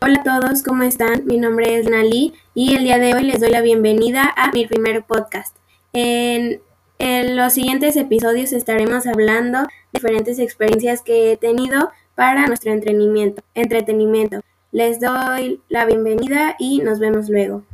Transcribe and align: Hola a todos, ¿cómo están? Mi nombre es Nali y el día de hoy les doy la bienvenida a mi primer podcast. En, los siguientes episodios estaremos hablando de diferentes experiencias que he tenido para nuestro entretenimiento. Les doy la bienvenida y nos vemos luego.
Hola 0.00 0.20
a 0.20 0.22
todos, 0.22 0.62
¿cómo 0.62 0.84
están? 0.84 1.26
Mi 1.26 1.38
nombre 1.38 1.76
es 1.76 1.90
Nali 1.90 2.32
y 2.54 2.76
el 2.76 2.84
día 2.84 2.98
de 2.98 3.14
hoy 3.14 3.24
les 3.24 3.40
doy 3.40 3.50
la 3.50 3.62
bienvenida 3.62 4.32
a 4.36 4.52
mi 4.52 4.64
primer 4.64 5.02
podcast. 5.02 5.56
En, 5.92 6.60
los 7.34 7.52
siguientes 7.52 7.96
episodios 7.96 8.52
estaremos 8.52 9.08
hablando 9.08 9.62
de 9.62 9.66
diferentes 9.94 10.38
experiencias 10.38 11.02
que 11.02 11.32
he 11.32 11.36
tenido 11.36 11.90
para 12.14 12.46
nuestro 12.46 12.70
entretenimiento. 12.72 14.40
Les 14.70 15.00
doy 15.00 15.60
la 15.68 15.84
bienvenida 15.84 16.54
y 16.60 16.78
nos 16.78 17.00
vemos 17.00 17.28
luego. 17.28 17.64